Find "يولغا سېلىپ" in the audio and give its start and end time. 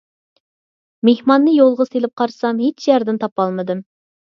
1.57-2.17